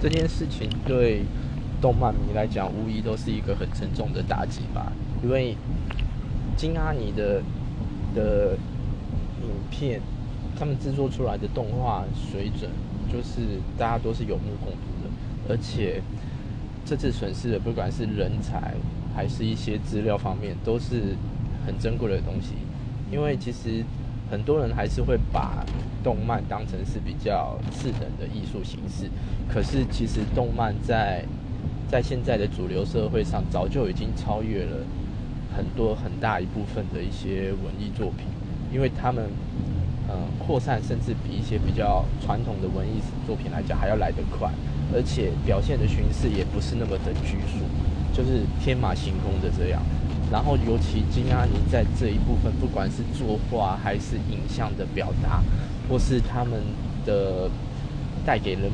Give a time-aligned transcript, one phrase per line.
[0.00, 1.22] 这件事情对
[1.80, 4.92] 动漫迷来讲，无疑都是一个很沉重的打击吧。
[5.22, 5.56] 因为
[6.56, 7.42] 金阿尼的
[8.14, 8.52] 的
[9.42, 10.00] 影片，
[10.58, 12.70] 他们制作出来的动画水准，
[13.10, 15.10] 就是大家都是有目共睹的。
[15.48, 16.02] 而且
[16.84, 18.74] 这次损失的，不管是人才
[19.14, 21.16] 还是一些资料方面，都是
[21.66, 22.54] 很珍贵的东西。
[23.10, 23.84] 因为其实
[24.30, 25.64] 很多人还是会把
[26.02, 29.08] 动漫当成是比较次等的艺术形式，
[29.48, 31.24] 可是其实动漫在
[31.88, 34.78] 在现在的主流社会上，早就已经超越了
[35.56, 38.26] 很多很大一部分的一些文艺作品，
[38.72, 39.24] 因为他们
[40.08, 44.50] 嗯扩散甚至比一些比较传统的文艺作品来讲还要来得快，
[44.92, 47.64] 而且表现的形式也不是那么的拘束，
[48.12, 49.80] 就是天马行空的这样。
[50.30, 55.40] 然后，尤其金阿尼在这一部分，不管是作画还是影像的表达，
[55.88, 56.60] 或是他们
[57.04, 57.48] 的
[58.24, 58.62] 带给人